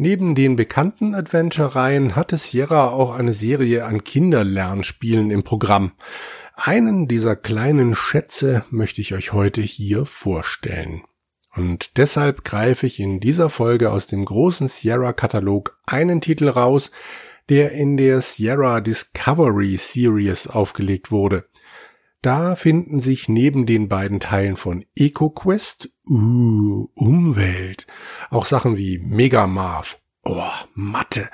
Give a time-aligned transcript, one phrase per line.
[0.00, 5.90] Neben den bekannten Adventure-Reihen hatte Sierra auch eine Serie an Kinderlernspielen im Programm.
[6.54, 11.02] Einen dieser kleinen Schätze möchte ich euch heute hier vorstellen.
[11.52, 16.92] Und deshalb greife ich in dieser Folge aus dem großen Sierra-Katalog einen Titel raus,
[17.48, 21.47] der in der Sierra Discovery Series aufgelegt wurde.
[22.20, 27.86] Da finden sich neben den beiden Teilen von EcoQuest, uh, Umwelt,
[28.30, 30.42] auch Sachen wie Megamarth, oh,
[30.74, 31.28] Mathe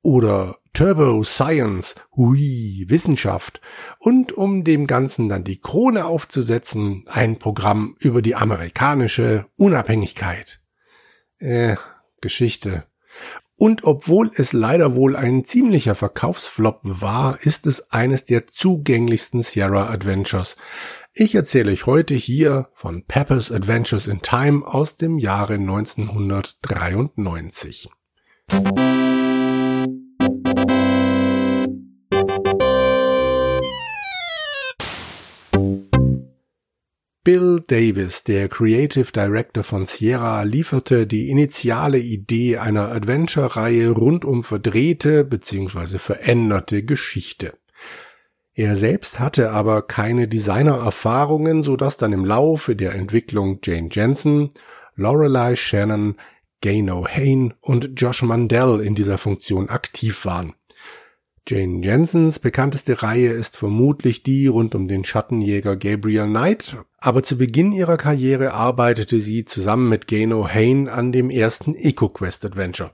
[0.00, 3.60] oder Turbo Science, hui, Wissenschaft
[3.98, 10.60] und um dem Ganzen dann die Krone aufzusetzen, ein Programm über die amerikanische Unabhängigkeit.
[11.38, 11.74] Äh,
[12.20, 12.84] Geschichte.
[13.60, 19.90] Und obwohl es leider wohl ein ziemlicher Verkaufsflop war, ist es eines der zugänglichsten Sierra
[19.90, 20.56] Adventures.
[21.12, 27.90] Ich erzähle euch heute hier von Pepper's Adventures in Time aus dem Jahre 1993.
[37.30, 44.42] Bill Davis, der Creative Director von Sierra, lieferte die initiale Idee einer Adventure-Reihe rund um
[44.42, 45.98] verdrehte bzw.
[45.98, 47.52] veränderte Geschichte.
[48.54, 54.48] Er selbst hatte aber keine Designererfahrungen, so dass dann im Laufe der Entwicklung Jane Jensen,
[54.94, 56.16] Lorelei Shannon,
[56.62, 60.54] Gano Hain und Josh Mandel in dieser Funktion aktiv waren.
[61.50, 67.38] Jane Jensens bekannteste Reihe ist vermutlich die rund um den Schattenjäger Gabriel Knight, aber zu
[67.38, 72.90] Beginn ihrer Karriere arbeitete sie zusammen mit Gano Hain an dem ersten EcoQuest Adventure.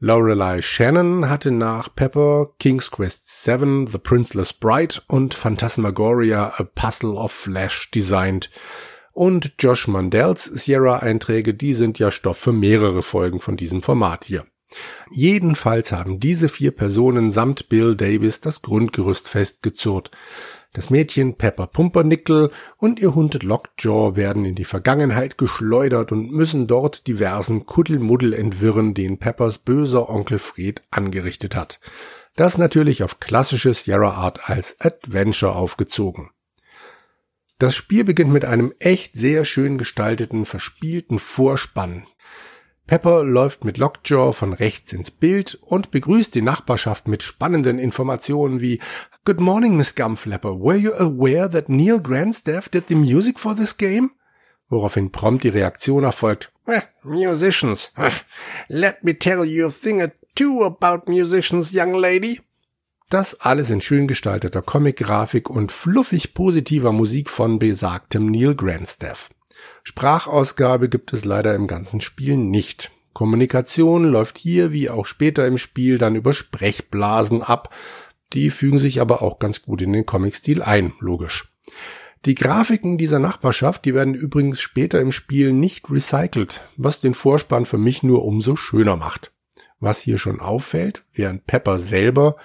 [0.00, 7.10] Lorelei Shannon hatte nach Pepper King's Quest VII, The Princeless Bride und Phantasmagoria A Puzzle
[7.10, 8.50] of Flash designt.
[9.12, 14.44] Und Josh Mandells Sierra-Einträge, die sind ja Stoff für mehrere Folgen von diesem Format hier.
[15.10, 20.10] Jedenfalls haben diese vier Personen samt Bill Davis das Grundgerüst festgezurrt.
[20.72, 26.68] Das Mädchen Pepper Pumpernickel und ihr Hund Lockjaw werden in die Vergangenheit geschleudert und müssen
[26.68, 31.80] dort diversen Kuddelmuddel entwirren, den Peppers böser Onkel Fred angerichtet hat.
[32.36, 36.30] Das natürlich auf klassische Sierra Art als Adventure aufgezogen.
[37.58, 42.06] Das Spiel beginnt mit einem echt sehr schön gestalteten, verspielten Vorspann.
[42.90, 48.60] Pepper läuft mit Lockjaw von rechts ins Bild und begrüßt die Nachbarschaft mit spannenden Informationen
[48.60, 48.80] wie
[49.24, 50.58] Good morning, Miss Gumflapper.
[50.58, 54.10] Were you aware that Neil Grandstaff did the music for this game?
[54.70, 56.52] Woraufhin prompt die Reaktion erfolgt.
[57.04, 57.92] Musicians.
[58.66, 62.40] Let me tell you a thing or two about musicians, young lady.
[63.08, 69.30] Das alles in schön gestalteter Comic-Grafik und fluffig positiver Musik von besagtem Neil Grandstaff.
[69.82, 72.90] Sprachausgabe gibt es leider im ganzen Spiel nicht.
[73.12, 77.74] Kommunikation läuft hier wie auch später im Spiel dann über Sprechblasen ab.
[78.32, 81.52] Die fügen sich aber auch ganz gut in den Comic-Stil ein, logisch.
[82.26, 87.64] Die Grafiken dieser Nachbarschaft, die werden übrigens später im Spiel nicht recycelt, was den Vorspann
[87.64, 89.32] für mich nur umso schöner macht.
[89.80, 92.36] Was hier schon auffällt, während Pepper selber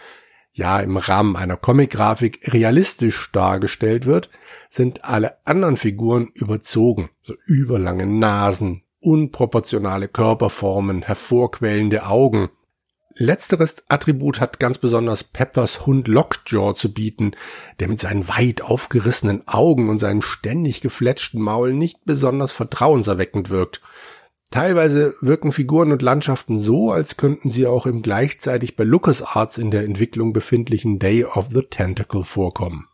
[0.56, 4.30] ja im Rahmen einer Comic-Grafik realistisch dargestellt wird,
[4.70, 7.10] sind alle anderen Figuren überzogen.
[7.24, 12.50] So überlange Nasen, unproportionale Körperformen, hervorquellende Augen.
[13.18, 17.32] Letzteres Attribut hat ganz besonders Peppers Hund Lockjaw zu bieten,
[17.80, 23.82] der mit seinen weit aufgerissenen Augen und seinem ständig gefletschten Maul nicht besonders vertrauenserweckend wirkt.
[24.52, 29.72] Teilweise wirken Figuren und Landschaften so, als könnten sie auch im gleichzeitig bei LucasArts in
[29.72, 32.88] der Entwicklung befindlichen Day of the Tentacle vorkommen.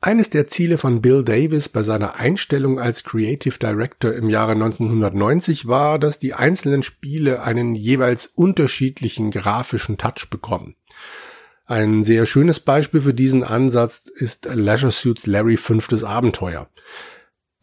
[0.00, 5.66] Eines der Ziele von Bill Davis bei seiner Einstellung als Creative Director im Jahre 1990
[5.66, 10.76] war, dass die einzelnen Spiele einen jeweils unterschiedlichen grafischen Touch bekommen.
[11.64, 16.68] Ein sehr schönes Beispiel für diesen Ansatz ist Leisure Suits Larry fünftes Abenteuer.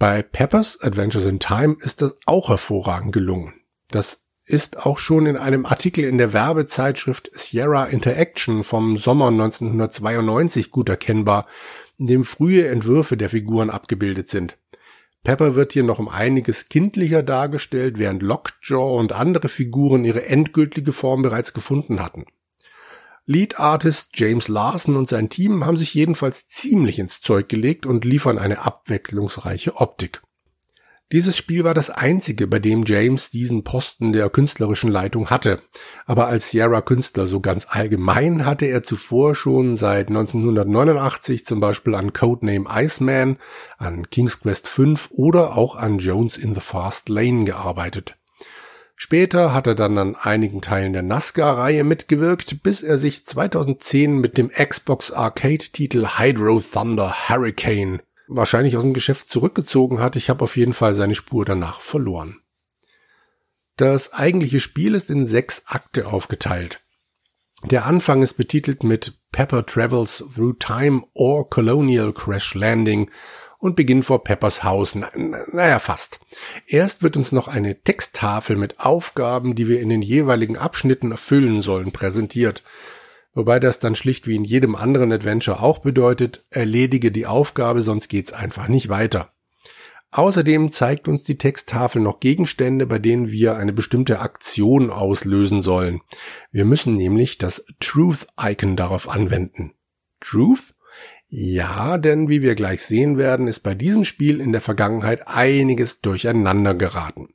[0.03, 3.53] Bei Peppers Adventures in Time ist das auch hervorragend gelungen.
[3.89, 10.71] Das ist auch schon in einem Artikel in der Werbezeitschrift Sierra Interaction vom Sommer 1992
[10.71, 11.47] gut erkennbar,
[11.97, 14.57] in dem frühe Entwürfe der Figuren abgebildet sind.
[15.23, 20.91] Pepper wird hier noch um einiges kindlicher dargestellt, während Lockjaw und andere Figuren ihre endgültige
[20.91, 22.25] Form bereits gefunden hatten.
[23.25, 28.03] Lead Artist James Larson und sein Team haben sich jedenfalls ziemlich ins Zeug gelegt und
[28.03, 30.21] liefern eine abwechslungsreiche Optik.
[31.13, 35.61] Dieses Spiel war das einzige, bei dem James diesen Posten der künstlerischen Leitung hatte.
[36.05, 42.11] Aber als Sierra-Künstler so ganz allgemein hatte er zuvor schon seit 1989 zum Beispiel an
[42.11, 43.37] Codename Iceman,
[43.77, 48.17] an King's Quest V oder auch an Jones in the Fast Lane gearbeitet.
[48.95, 54.37] Später hat er dann an einigen Teilen der NASCAR-Reihe mitgewirkt, bis er sich 2010 mit
[54.37, 60.15] dem Xbox Arcade-Titel Hydro Thunder Hurricane wahrscheinlich aus dem Geschäft zurückgezogen hat.
[60.15, 62.39] Ich habe auf jeden Fall seine Spur danach verloren.
[63.77, 66.79] Das eigentliche Spiel ist in sechs Akte aufgeteilt.
[67.63, 73.09] Der Anfang ist betitelt mit Pepper Travels Through Time or Colonial Crash Landing
[73.63, 74.93] und beginnt vor Peppers Haus.
[74.93, 76.19] Na, naja, fast.
[76.67, 81.61] Erst wird uns noch eine Texttafel mit Aufgaben, die wir in den jeweiligen Abschnitten erfüllen
[81.61, 82.61] sollen, präsentiert.
[83.33, 88.09] Wobei das dann schlicht wie in jedem anderen Adventure auch bedeutet, erledige die Aufgabe, sonst
[88.09, 89.31] geht's einfach nicht weiter.
[90.11, 96.01] Außerdem zeigt uns die Texttafel noch Gegenstände, bei denen wir eine bestimmte Aktion auslösen sollen.
[96.51, 99.71] Wir müssen nämlich das Truth-Icon darauf anwenden.
[100.19, 100.73] Truth?
[101.35, 105.99] Ja, denn wie wir gleich sehen werden, ist bei diesem Spiel in der Vergangenheit einiges
[105.99, 107.29] durcheinander geraten.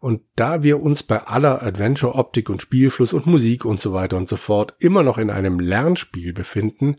[0.00, 4.28] Und da wir uns bei aller Adventure-Optik und Spielfluss und Musik und so weiter und
[4.28, 6.96] so fort immer noch in einem Lernspiel befinden,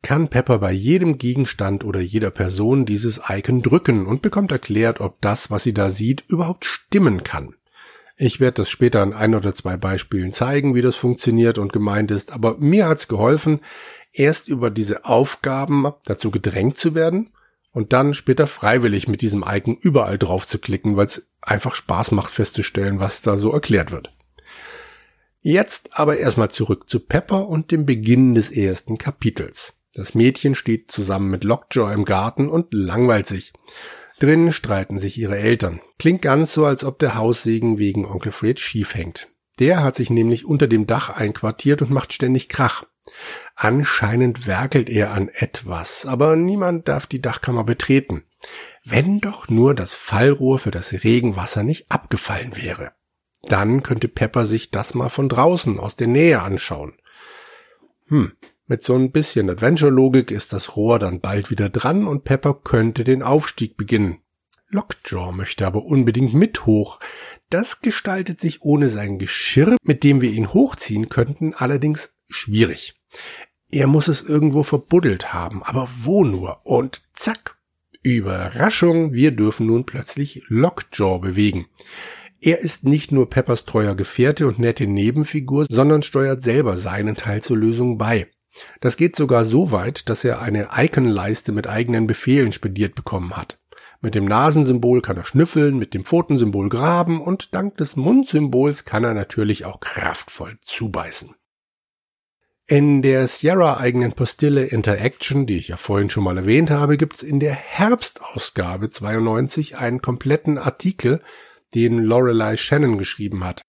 [0.00, 5.20] kann Pepper bei jedem Gegenstand oder jeder Person dieses Icon drücken und bekommt erklärt, ob
[5.20, 7.54] das, was sie da sieht, überhaupt stimmen kann.
[8.16, 12.10] Ich werde das später an ein oder zwei Beispielen zeigen, wie das funktioniert und gemeint
[12.10, 13.60] ist, aber mir hat's geholfen,
[14.18, 17.30] erst über diese Aufgaben dazu gedrängt zu werden
[17.70, 22.12] und dann später freiwillig mit diesem Icon überall drauf zu klicken, weil es einfach Spaß
[22.12, 24.12] macht festzustellen, was da so erklärt wird.
[25.42, 29.74] Jetzt aber erstmal zurück zu Pepper und dem Beginn des ersten Kapitels.
[29.92, 33.52] Das Mädchen steht zusammen mit Lockjaw im Garten und langweilt sich.
[34.18, 35.80] Drinnen streiten sich ihre Eltern.
[35.98, 39.28] Klingt ganz so, als ob der Haussegen wegen Onkel Fred schief hängt.
[39.58, 42.84] Der hat sich nämlich unter dem Dach einquartiert und macht ständig Krach.
[43.54, 48.24] Anscheinend werkelt er an etwas, aber niemand darf die Dachkammer betreten.
[48.84, 52.92] Wenn doch nur das Fallrohr für das Regenwasser nicht abgefallen wäre.
[53.42, 56.94] Dann könnte Pepper sich das mal von draußen aus der Nähe anschauen.
[58.08, 58.32] Hm,
[58.66, 63.04] mit so ein bisschen Adventure-Logik ist das Rohr dann bald wieder dran und Pepper könnte
[63.04, 64.18] den Aufstieg beginnen.
[64.70, 66.98] Lockjaw möchte aber unbedingt mit hoch.
[67.50, 72.95] Das gestaltet sich ohne sein Geschirr, mit dem wir ihn hochziehen könnten, allerdings schwierig.
[73.70, 76.60] Er muss es irgendwo verbuddelt haben, aber wo nur?
[76.64, 77.56] Und zack!
[78.02, 81.66] Überraschung, wir dürfen nun plötzlich Lockjaw bewegen.
[82.40, 87.42] Er ist nicht nur Peppers treuer Gefährte und nette Nebenfigur, sondern steuert selber seinen Teil
[87.42, 88.28] zur Lösung bei.
[88.80, 93.58] Das geht sogar so weit, dass er eine Iconleiste mit eigenen Befehlen spediert bekommen hat.
[94.00, 99.04] Mit dem Nasensymbol kann er schnüffeln, mit dem Pfotensymbol graben und dank des Mundsymbols kann
[99.04, 101.34] er natürlich auch kraftvoll zubeißen.
[102.68, 107.38] In der Sierra-eigenen Postille Interaction, die ich ja vorhin schon mal erwähnt habe, gibt's in
[107.38, 111.22] der Herbstausgabe 92 einen kompletten Artikel,
[111.76, 113.62] den Lorelei Shannon geschrieben hat.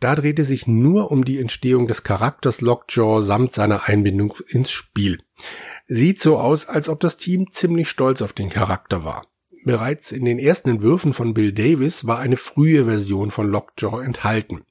[0.00, 5.20] Da drehte sich nur um die Entstehung des Charakters Lockjaw samt seiner Einbindung ins Spiel.
[5.86, 9.28] Sieht so aus, als ob das Team ziemlich stolz auf den Charakter war.
[9.64, 14.64] Bereits in den ersten Entwürfen von Bill Davis war eine frühe Version von Lockjaw enthalten.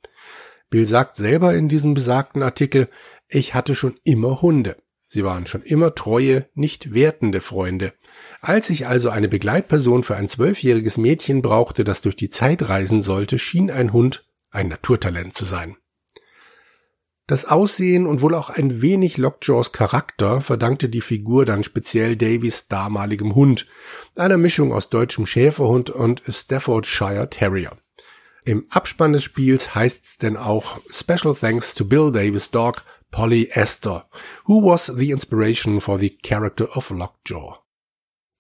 [0.70, 2.90] Bill sagt selber in diesem besagten Artikel,
[3.30, 4.78] ich hatte schon immer Hunde.
[5.08, 7.94] Sie waren schon immer treue, nicht wertende Freunde.
[8.42, 13.02] Als ich also eine Begleitperson für ein zwölfjähriges Mädchen brauchte, das durch die Zeit reisen
[13.02, 15.78] sollte, schien ein Hund ein Naturtalent zu sein.
[17.28, 22.68] Das Aussehen und wohl auch ein wenig Lockjaws Charakter verdankte die Figur dann speziell Davies
[22.68, 23.68] damaligem Hund,
[24.18, 27.78] einer Mischung aus deutschem Schäferhund und Staffordshire Terrier.
[28.46, 34.08] Im Abspann des Spiels heißt's denn auch Special Thanks to Bill Davis Dog Polly Esther,
[34.46, 37.60] who was the inspiration for the character of Lockjaw.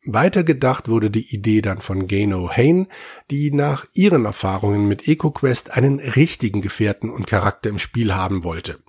[0.05, 2.88] Weitergedacht wurde die Idee dann von Gano Hain,
[3.29, 8.79] die nach ihren Erfahrungen mit EcoQuest einen richtigen Gefährten und Charakter im Spiel haben wollte.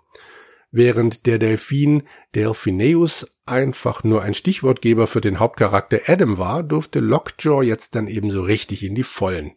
[0.70, 2.04] Während der Delfin
[2.36, 8.42] Delphineus einfach nur ein Stichwortgeber für den Hauptcharakter Adam war, durfte Lockjaw jetzt dann ebenso
[8.42, 9.54] richtig in die Vollen.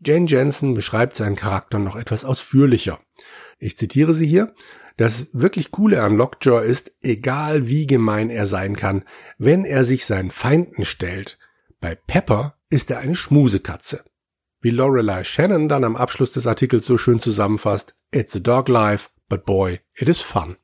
[0.00, 3.00] Jane Jensen beschreibt seinen Charakter noch etwas ausführlicher.
[3.58, 4.54] Ich zitiere sie hier.
[4.98, 9.04] Das wirklich Coole an Lockjaw ist, egal wie gemein er sein kann,
[9.38, 11.38] wenn er sich seinen Feinden stellt,
[11.80, 14.04] bei Pepper ist er eine Schmusekatze.
[14.60, 19.10] Wie Lorelei Shannon dann am Abschluss des Artikels so schön zusammenfasst, It's a dog life,
[19.28, 20.56] but boy, it is fun.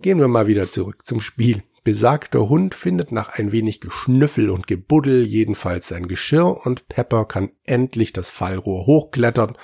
[0.00, 1.62] Gehen wir mal wieder zurück zum Spiel.
[1.84, 7.50] Besagter Hund findet nach ein wenig Geschnüffel und Gebuddel jedenfalls sein Geschirr und Pepper kann
[7.66, 9.58] endlich das Fallrohr hochklettern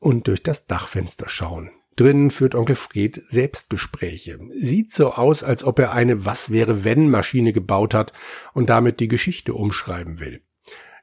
[0.00, 1.70] und durch das Dachfenster schauen.
[1.96, 4.38] Drinnen führt Onkel Fred Selbstgespräche.
[4.54, 8.12] Sieht so aus, als ob er eine Was wäre wenn Maschine gebaut hat
[8.52, 10.42] und damit die Geschichte umschreiben will.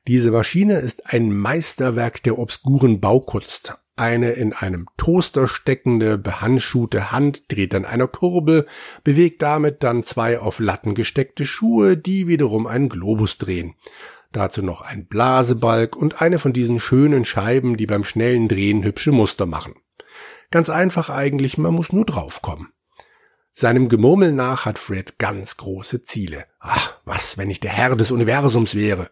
[0.07, 3.77] Diese Maschine ist ein Meisterwerk der obskuren Baukunst.
[3.95, 8.65] Eine in einem Toaster steckende, behandschuhte Hand dreht an einer Kurbel,
[9.03, 13.75] bewegt damit dann zwei auf Latten gesteckte Schuhe, die wiederum einen Globus drehen.
[14.31, 19.11] Dazu noch ein Blasebalg und eine von diesen schönen Scheiben, die beim schnellen Drehen hübsche
[19.11, 19.73] Muster machen.
[20.53, 22.67] Ganz einfach eigentlich, man muss nur draufkommen.
[23.53, 26.45] Seinem Gemurmel nach hat Fred ganz große Ziele.
[26.59, 29.09] Ach, was, wenn ich der Herr des Universums wäre?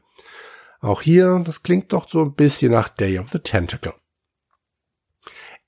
[0.81, 3.95] Auch hier, das klingt doch so ein bisschen nach Day of the Tentacle.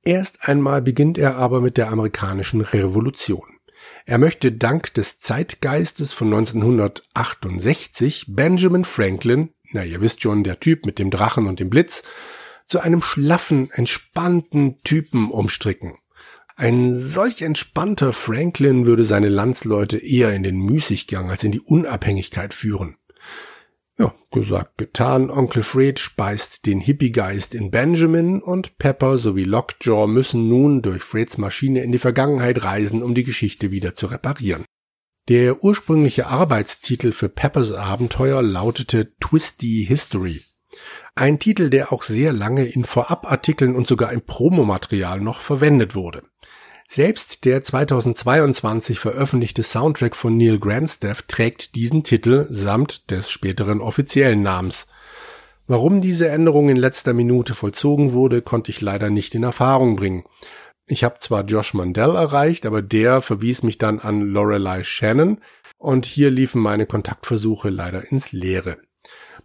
[0.04, 3.58] Erst einmal beginnt er aber mit der amerikanischen Revolution.
[4.06, 10.86] Er möchte dank des Zeitgeistes von 1968 Benjamin Franklin, na ihr wisst schon, der Typ
[10.86, 12.04] mit dem Drachen und dem Blitz,
[12.74, 16.00] zu einem schlaffen, entspannten Typen umstricken.
[16.56, 22.52] Ein solch entspannter Franklin würde seine Landsleute eher in den Müßiggang als in die Unabhängigkeit
[22.52, 22.98] führen.
[24.00, 25.30] Ja, gesagt, getan.
[25.30, 31.38] Onkel Fred speist den Hippiegeist in Benjamin und Pepper sowie Lockjaw müssen nun durch Freds
[31.38, 34.66] Maschine in die Vergangenheit reisen, um die Geschichte wieder zu reparieren.
[35.30, 40.42] Der ursprüngliche Arbeitstitel für Peppers Abenteuer lautete Twisty History.
[41.16, 46.24] Ein Titel, der auch sehr lange in Vorabartikeln und sogar im Promomaterial noch verwendet wurde.
[46.90, 54.42] Selbst der 2022 veröffentlichte Soundtrack von Neil Grandstaff trägt diesen Titel samt des späteren offiziellen
[54.42, 54.88] Namens.
[55.68, 60.26] Warum diese Änderung in letzter Minute vollzogen wurde, konnte ich leider nicht in Erfahrung bringen.
[60.88, 65.40] Ich habe zwar Josh Mandel erreicht, aber der verwies mich dann an Lorelei Shannon
[65.78, 68.78] und hier liefen meine Kontaktversuche leider ins Leere.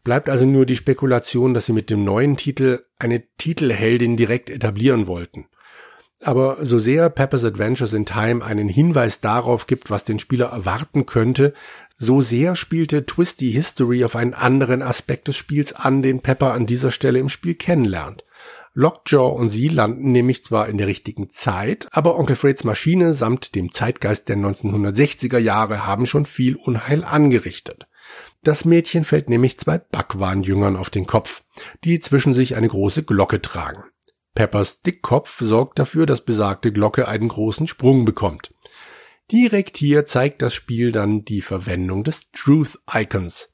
[0.09, 5.07] Bleibt also nur die Spekulation, dass sie mit dem neuen Titel eine Titelheldin direkt etablieren
[5.07, 5.49] wollten.
[6.23, 11.05] Aber so sehr Pepper's Adventures in Time einen Hinweis darauf gibt, was den Spieler erwarten
[11.05, 11.53] könnte,
[11.99, 16.65] so sehr spielte Twisty History auf einen anderen Aspekt des Spiels an, den Pepper an
[16.65, 18.25] dieser Stelle im Spiel kennenlernt.
[18.73, 23.55] Lockjaw und sie landen nämlich zwar in der richtigen Zeit, aber Onkel Freds Maschine samt
[23.55, 27.89] dem Zeitgeist der 1960er Jahre haben schon viel Unheil angerichtet.
[28.43, 31.43] Das Mädchen fällt nämlich zwei Backwarnjüngern auf den Kopf,
[31.85, 33.85] die zwischen sich eine große Glocke tragen.
[34.35, 38.55] Peppers Dickkopf sorgt dafür, dass besagte Glocke einen großen Sprung bekommt.
[39.33, 43.51] Direkt hier zeigt das Spiel dann die Verwendung des Truth Icons.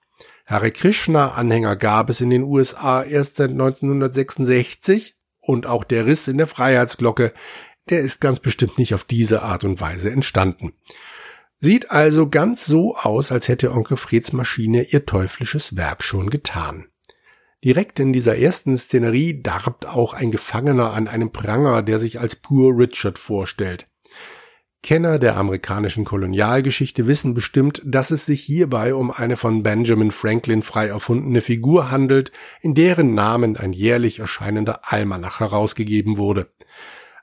[0.47, 6.29] Hare Krishna Anhänger gab es in den USA erst seit 1966 und auch der Riss
[6.29, 7.33] in der Freiheitsglocke,
[7.89, 10.75] der ist ganz bestimmt nicht auf diese Art und Weise entstanden.
[11.65, 16.89] Sieht also ganz so aus, als hätte Onkel Freds Maschine ihr teuflisches Werk schon getan.
[17.65, 22.37] Direkt in dieser ersten Szenerie darbt auch ein Gefangener an einem Pranger, der sich als
[22.37, 23.87] Pur Richard vorstellt.
[24.83, 30.61] Kenner der amerikanischen Kolonialgeschichte wissen bestimmt, dass es sich hierbei um eine von Benjamin Franklin
[30.61, 32.31] frei erfundene Figur handelt,
[32.61, 36.53] in deren Namen ein jährlich erscheinender Almanach herausgegeben wurde.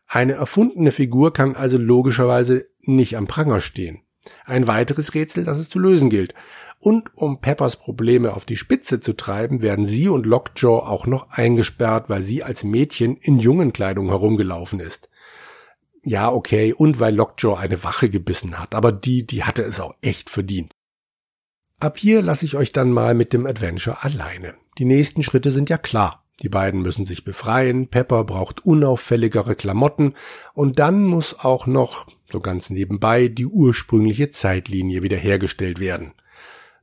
[0.07, 4.01] Eine erfundene Figur kann also logischerweise nicht am Pranger stehen.
[4.45, 6.33] Ein weiteres Rätsel, das es zu lösen gilt.
[6.79, 11.29] Und um Peppers Probleme auf die Spitze zu treiben, werden sie und Lockjaw auch noch
[11.29, 15.09] eingesperrt, weil sie als Mädchen in Jungenkleidung herumgelaufen ist.
[16.03, 19.93] Ja, okay, und weil Lockjaw eine Wache gebissen hat, aber die, die hatte es auch
[20.01, 20.73] echt verdient.
[21.79, 24.55] Ab hier lasse ich euch dann mal mit dem Adventure alleine.
[24.77, 26.23] Die nächsten Schritte sind ja klar.
[26.41, 30.15] Die beiden müssen sich befreien, Pepper braucht unauffälligere Klamotten
[30.53, 36.13] und dann muss auch noch, so ganz nebenbei, die ursprüngliche Zeitlinie wiederhergestellt werden.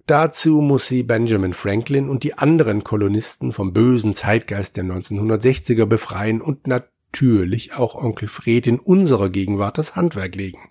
[0.07, 6.40] Dazu muss sie Benjamin Franklin und die anderen Kolonisten vom bösen Zeitgeist der 1960er befreien
[6.40, 10.71] und natürlich auch Onkel Fred in unserer Gegenwart das Handwerk legen.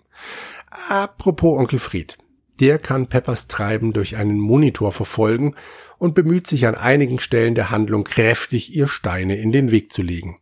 [0.88, 2.18] Apropos Onkel Fred.
[2.58, 5.54] Der kann Peppers Treiben durch einen Monitor verfolgen
[5.98, 10.02] und bemüht sich an einigen Stellen der Handlung kräftig, ihr Steine in den Weg zu
[10.02, 10.38] legen.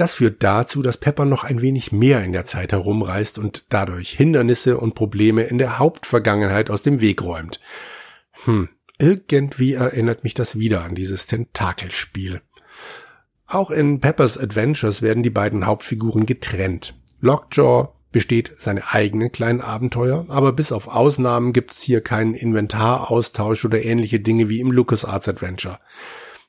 [0.00, 4.12] Das führt dazu, dass Pepper noch ein wenig mehr in der Zeit herumreist und dadurch
[4.12, 7.60] Hindernisse und Probleme in der Hauptvergangenheit aus dem Weg räumt.
[8.44, 12.40] Hm, irgendwie erinnert mich das wieder an dieses Tentakelspiel.
[13.46, 16.94] Auch in Peppers Adventures werden die beiden Hauptfiguren getrennt.
[17.20, 23.84] Lockjaw besteht seine eigenen kleinen Abenteuer, aber bis auf Ausnahmen gibt's hier keinen Inventaraustausch oder
[23.84, 25.78] ähnliche Dinge wie im LucasArts Adventure.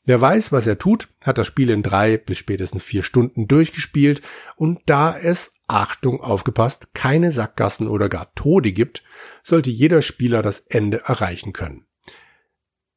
[0.03, 4.22] Wer weiß, was er tut, hat das Spiel in drei bis spätestens vier Stunden durchgespielt
[4.55, 9.03] und da es, Achtung, aufgepasst, keine Sackgassen oder gar Tode gibt,
[9.43, 11.86] sollte jeder Spieler das Ende erreichen können.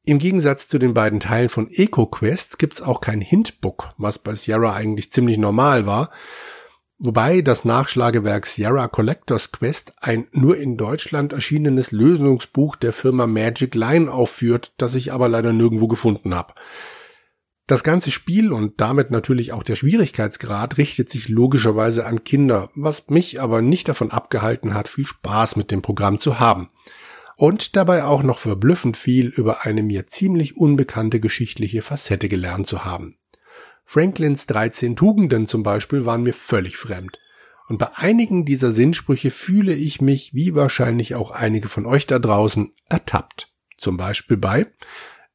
[0.03, 4.73] Im Gegensatz zu den beiden Teilen von EcoQuest gibt's auch kein Hintbook, was bei Sierra
[4.73, 6.11] eigentlich ziemlich normal war.
[6.97, 13.75] Wobei das Nachschlagewerk Sierra Collectors Quest ein nur in Deutschland erschienenes Lösungsbuch der Firma Magic
[13.75, 16.53] Line aufführt, das ich aber leider nirgendwo gefunden habe.
[17.67, 23.09] Das ganze Spiel und damit natürlich auch der Schwierigkeitsgrad richtet sich logischerweise an Kinder, was
[23.09, 26.69] mich aber nicht davon abgehalten hat, viel Spaß mit dem Programm zu haben.
[27.37, 32.85] Und dabei auch noch verblüffend viel über eine mir ziemlich unbekannte geschichtliche Facette gelernt zu
[32.85, 33.17] haben.
[33.83, 37.19] Franklins 13 Tugenden zum Beispiel waren mir völlig fremd.
[37.67, 42.19] Und bei einigen dieser Sinnsprüche fühle ich mich, wie wahrscheinlich auch einige von euch da
[42.19, 43.51] draußen, ertappt.
[43.77, 44.67] Zum Beispiel bei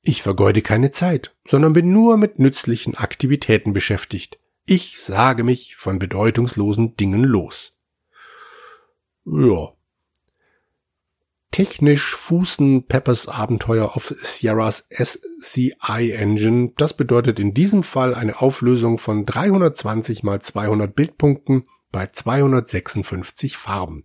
[0.03, 4.39] Ich vergeude keine Zeit, sondern bin nur mit nützlichen Aktivitäten beschäftigt.
[4.67, 7.73] Ich sage mich von bedeutungslosen Dingen los.
[9.25, 9.75] Ja,
[11.51, 16.73] Technisch fußen Peppers Abenteuer auf Sierras SCI Engine.
[16.77, 24.05] Das bedeutet in diesem Fall eine Auflösung von 320 mal 200 Bildpunkten bei 256 Farben.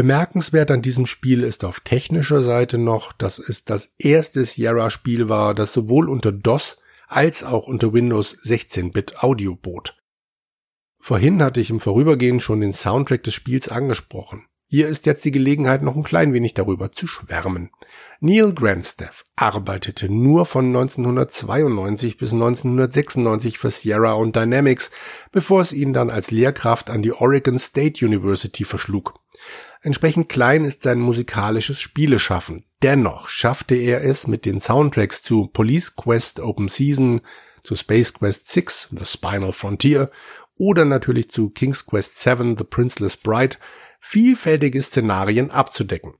[0.00, 5.54] Bemerkenswert an diesem Spiel ist auf technischer Seite noch, dass es das erste Sierra-Spiel war,
[5.54, 9.98] das sowohl unter DOS als auch unter Windows 16-Bit Audio bot.
[11.00, 14.46] Vorhin hatte ich im Vorübergehen schon den Soundtrack des Spiels angesprochen.
[14.68, 17.68] Hier ist jetzt die Gelegenheit, noch ein klein wenig darüber zu schwärmen.
[18.20, 24.92] Neil Grandstaff arbeitete nur von 1992 bis 1996 für Sierra und Dynamics,
[25.30, 29.20] bevor es ihn dann als Lehrkraft an die Oregon State University verschlug.
[29.82, 32.64] Entsprechend klein ist sein musikalisches Spieleschaffen.
[32.82, 37.22] Dennoch schaffte er es mit den Soundtracks zu Police Quest Open Season,
[37.62, 40.10] zu Space Quest 6, The Spinal Frontier
[40.58, 43.56] oder natürlich zu King's Quest 7, The Princeless Bride
[44.00, 46.14] vielfältige Szenarien abzudecken.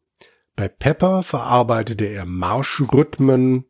[0.56, 3.64] Bei Pepper verarbeitete er Marschrhythmen,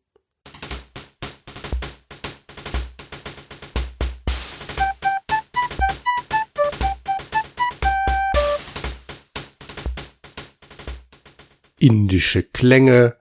[11.81, 13.17] indische Klänge,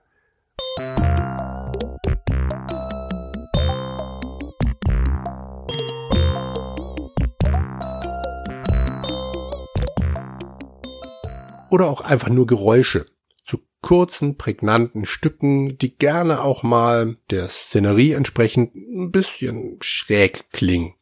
[11.70, 13.06] oder auch einfach nur Geräusche
[13.44, 20.94] zu kurzen, prägnanten Stücken, die gerne auch mal der Szenerie entsprechend ein bisschen schräg klingen.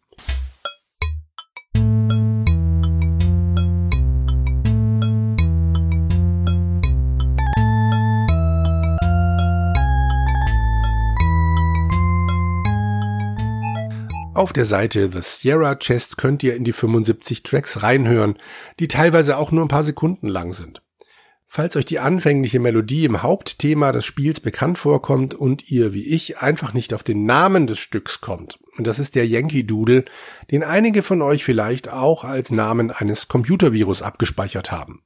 [14.38, 18.38] Auf der Seite The Sierra Chest könnt ihr in die 75 Tracks reinhören,
[18.78, 20.80] die teilweise auch nur ein paar Sekunden lang sind.
[21.48, 26.38] Falls euch die anfängliche Melodie im Hauptthema des Spiels bekannt vorkommt und ihr wie ich
[26.38, 30.04] einfach nicht auf den Namen des Stücks kommt, und das ist der Yankee Doodle,
[30.52, 35.02] den einige von euch vielleicht auch als Namen eines Computervirus abgespeichert haben.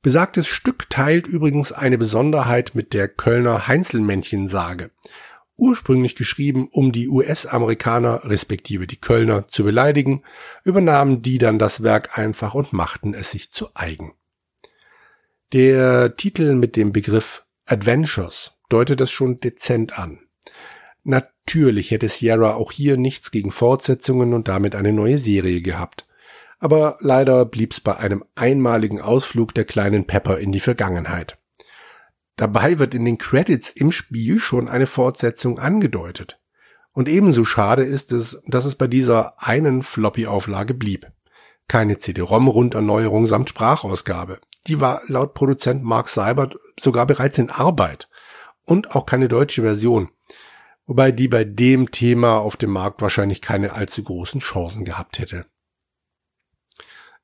[0.00, 4.92] Besagtes Stück teilt übrigens eine Besonderheit mit der Kölner Heinzelmännchensage
[5.56, 10.22] ursprünglich geschrieben, um die US-Amerikaner respektive die Kölner zu beleidigen,
[10.64, 14.12] übernahmen die dann das Werk einfach und machten es sich zu eigen.
[15.52, 20.20] Der Titel mit dem Begriff Adventures deutet es schon dezent an.
[21.04, 26.06] Natürlich hätte Sierra auch hier nichts gegen Fortsetzungen und damit eine neue Serie gehabt.
[26.58, 31.38] Aber leider blieb's bei einem einmaligen Ausflug der kleinen Pepper in die Vergangenheit.
[32.36, 36.38] Dabei wird in den Credits im Spiel schon eine Fortsetzung angedeutet.
[36.92, 41.10] Und ebenso schade ist es, dass es bei dieser einen Floppy-Auflage blieb.
[41.68, 44.40] Keine CD-ROM-Runderneuerung samt Sprachausgabe.
[44.66, 48.08] Die war laut Produzent Mark Seibert sogar bereits in Arbeit.
[48.64, 50.10] Und auch keine deutsche Version.
[50.86, 55.46] Wobei die bei dem Thema auf dem Markt wahrscheinlich keine allzu großen Chancen gehabt hätte.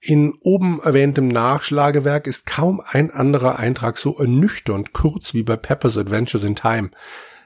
[0.05, 5.97] In oben erwähntem Nachschlagewerk ist kaum ein anderer Eintrag so ernüchternd kurz wie bei Pepper's
[5.97, 6.91] Adventures in Time.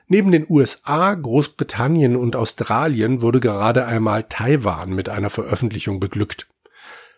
[0.09, 6.47] Neben den USA, Großbritannien und Australien wurde gerade einmal Taiwan mit einer Veröffentlichung beglückt.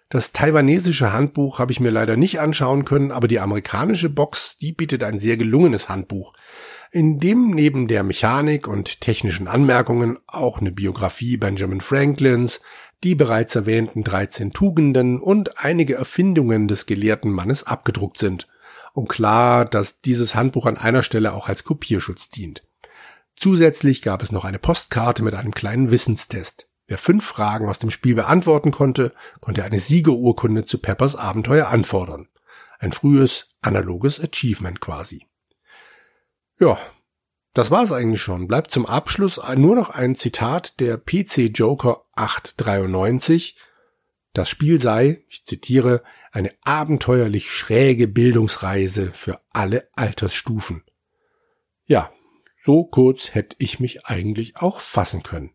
[0.09, 4.73] Das taiwanesische Handbuch habe ich mir leider nicht anschauen können, aber die amerikanische Box, die
[4.73, 6.33] bietet ein sehr gelungenes Handbuch,
[6.91, 12.61] in dem neben der Mechanik und technischen Anmerkungen auch eine Biografie Benjamin Franklins,
[13.05, 18.49] die bereits erwähnten 13 Tugenden und einige Erfindungen des gelehrten Mannes abgedruckt sind.
[18.93, 22.65] Und klar, dass dieses Handbuch an einer Stelle auch als Kopierschutz dient.
[23.37, 26.69] Zusätzlich gab es noch eine Postkarte mit einem kleinen Wissenstest.
[26.89, 32.29] Wer fünf Fragen aus dem Spiel beantworten konnte, konnte eine Siegerurkunde zu Peppers Abenteuer anfordern.
[32.81, 35.27] Ein frühes, analoges Achievement quasi.
[36.59, 36.79] Ja,
[37.59, 38.47] das war's eigentlich schon.
[38.47, 43.57] Bleibt zum Abschluss nur noch ein Zitat der PC Joker 893.
[44.33, 50.85] Das Spiel sei, ich zitiere, eine abenteuerlich schräge Bildungsreise für alle Altersstufen.
[51.85, 52.13] Ja,
[52.65, 55.51] so kurz hätte ich mich eigentlich auch fassen können.